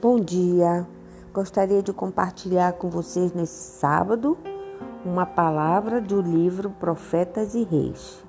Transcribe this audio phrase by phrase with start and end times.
[0.00, 0.86] Bom dia.
[1.34, 4.38] Gostaria de compartilhar com vocês nesse sábado
[5.04, 8.24] uma palavra do livro Profetas e Reis.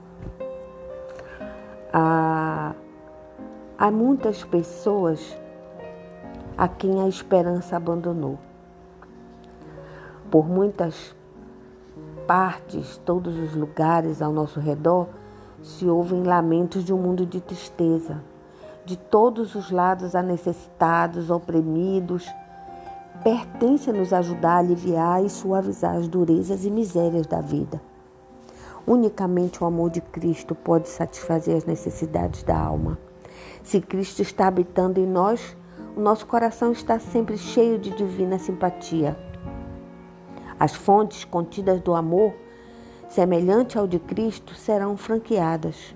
[1.93, 2.73] Há,
[3.77, 5.37] há muitas pessoas
[6.57, 8.39] a quem a esperança abandonou.
[10.31, 11.15] Por muitas
[12.25, 15.07] partes, todos os lugares ao nosso redor,
[15.61, 18.23] se ouvem lamentos de um mundo de tristeza
[18.89, 22.27] de todos os lados a necessitados, oprimidos.
[23.23, 27.79] Pertence a nos ajudar a aliviar e suavizar as durezas e misérias da vida.
[28.87, 32.97] Unicamente o amor de Cristo pode satisfazer as necessidades da alma.
[33.61, 35.55] Se Cristo está habitando em nós,
[35.95, 39.15] o nosso coração está sempre cheio de divina simpatia.
[40.59, 42.33] As fontes contidas do amor,
[43.07, 45.93] semelhante ao de Cristo, serão franqueadas.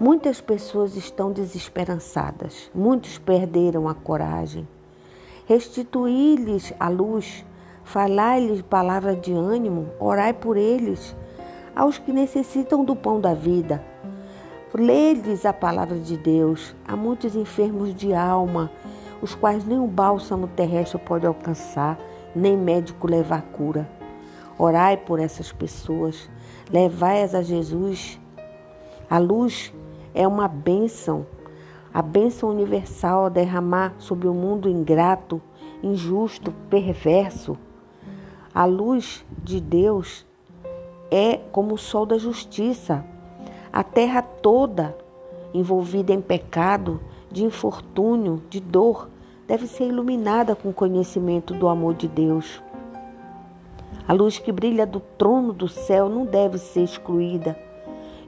[0.00, 4.66] Muitas pessoas estão desesperançadas, muitos perderam a coragem.
[5.46, 7.44] Restituí-lhes a luz,
[7.84, 11.14] falai-lhes palavra de ânimo, orai por eles,
[11.76, 13.84] aos que necessitam do pão da vida.
[14.74, 16.74] Lê-lhes a palavra de Deus.
[16.88, 18.70] Há muitos enfermos de alma,
[19.20, 21.98] os quais nem o bálsamo terrestre pode alcançar,
[22.34, 23.88] nem médico levar cura.
[24.58, 26.28] Orai por essas pessoas,
[26.70, 28.18] levai-as a Jesus.
[29.12, 29.74] A luz
[30.14, 31.26] é uma bênção,
[31.92, 35.38] a bênção universal a derramar sobre o mundo ingrato,
[35.82, 37.58] injusto, perverso.
[38.54, 40.24] A luz de Deus
[41.10, 43.04] é como o sol da justiça.
[43.70, 44.96] A terra toda,
[45.52, 46.98] envolvida em pecado,
[47.30, 49.10] de infortúnio, de dor,
[49.46, 52.62] deve ser iluminada com o conhecimento do amor de Deus.
[54.08, 57.71] A luz que brilha do trono do céu não deve ser excluída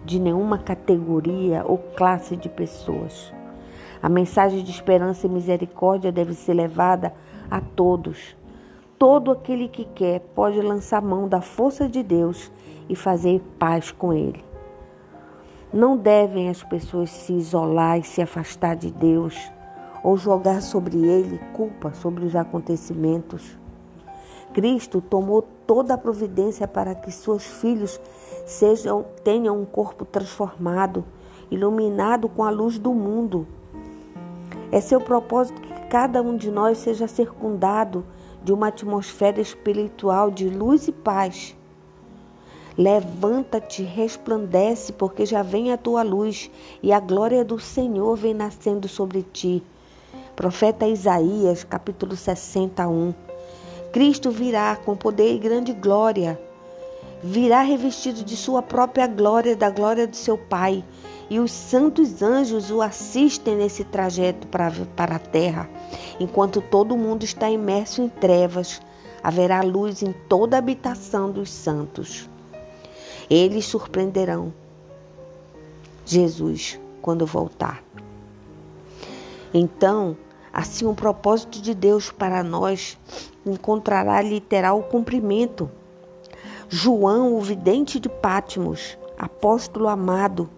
[0.05, 3.33] de nenhuma categoria ou classe de pessoas.
[4.03, 7.15] A mensagem de esperança e misericórdia deve ser levada
[7.51, 8.37] a todos.
[8.99, 12.53] Todo aquele que quer pode lançar mão da força de Deus
[12.89, 14.45] e fazer paz com Ele.
[15.73, 19.37] Não devem as pessoas se isolar e se afastar de Deus
[20.03, 23.59] ou jogar sobre Ele culpa sobre os acontecimentos.
[24.55, 28.01] Cristo tomou toda a providência para que seus filhos
[28.47, 31.05] sejam tenham um corpo transformado,
[31.51, 33.49] iluminado com a luz do mundo.
[34.71, 38.07] É seu propósito que cada um de nós seja circundado
[38.45, 41.57] de uma atmosfera espiritual de luz e paz.
[42.79, 46.51] Levanta-te, resplandece, porque já vem a tua luz
[46.81, 49.63] e a glória do Senhor vem nascendo sobre ti.
[50.37, 53.34] Profeta Isaías, capítulo 61.
[53.95, 56.37] Cristo virá com poder e grande glória.
[57.23, 60.85] Virá revestido de sua própria glória, da glória de seu Pai.
[61.31, 65.71] E os santos anjos o assistem nesse trajeto para, para a terra.
[66.19, 68.83] Enquanto todo mundo está imerso em trevas,
[69.23, 72.29] haverá luz em toda a habitação dos santos.
[73.31, 74.53] Eles surpreenderão
[76.05, 77.81] Jesus quando voltar.
[79.55, 80.17] Então,
[80.57, 82.97] Assim, o propósito de Deus para nós
[83.45, 85.69] encontrará literal cumprimento.
[86.69, 90.49] João, o vidente de Pátimos, apóstolo amado,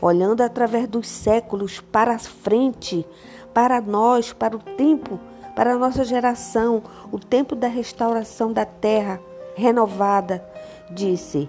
[0.00, 3.06] olhando através dos séculos para frente,
[3.52, 5.20] para nós, para o tempo,
[5.54, 9.20] para a nossa geração, o tempo da restauração da terra
[9.54, 10.42] renovada,
[10.90, 11.46] disse: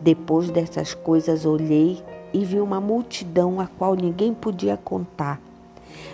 [0.00, 2.02] Depois dessas coisas olhei
[2.32, 5.40] e vi uma multidão a qual ninguém podia contar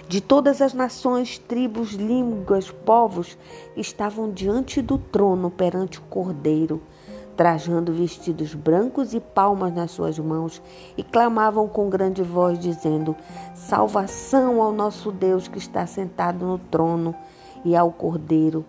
[0.08, 3.36] de todas as nações, tribos, línguas, povos
[3.76, 6.80] estavam diante do trono perante o Cordeiro,
[7.36, 10.62] trajando vestidos brancos e palmas nas suas mãos,
[10.96, 13.14] e clamavam com grande voz, dizendo:
[13.54, 17.14] Salvação ao nosso Deus que está sentado no trono
[17.64, 18.64] e ao Cordeiro.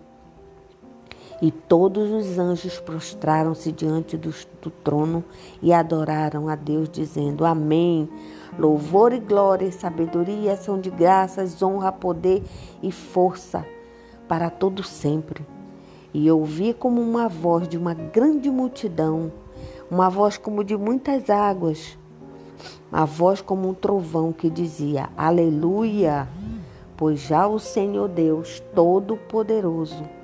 [1.39, 5.23] E todos os anjos prostraram-se diante do, do, trono
[5.61, 8.09] e adoraram a Deus, dizendo: Amém.
[8.57, 12.41] Louvor e glória sabedoria são de graças, honra, poder
[12.81, 13.63] e força
[14.27, 15.45] para todo sempre.
[16.11, 19.31] E ouvi como uma voz de uma grande multidão,
[19.91, 21.99] uma voz como de muitas águas,
[22.91, 26.27] uma voz como um trovão que dizia: Aleluia!
[26.95, 30.17] Pois já o Senhor Deus Todo-Poderoso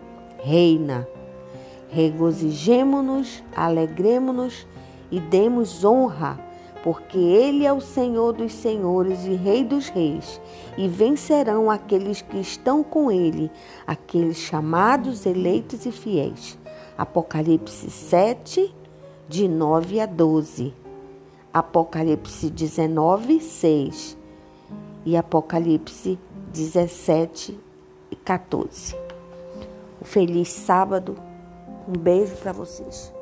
[0.43, 1.07] reina.
[1.89, 4.67] Regozijemo-nos, alegremo-nos
[5.09, 6.39] e demos honra
[6.83, 10.41] porque Ele é o Senhor dos senhores e Rei dos reis,
[10.77, 13.49] e vencerão aqueles que estão com Ele,
[13.87, 16.59] aqueles chamados, eleitos e fiéis.
[16.97, 18.75] Apocalipse 7,
[19.29, 20.73] de 9 a 12.
[21.53, 24.17] Apocalipse 19, 6
[25.05, 26.19] e Apocalipse
[26.51, 27.57] 17,
[28.25, 29.02] 14.
[30.03, 31.15] Um feliz sábado.
[31.87, 33.13] Um beijo para vocês.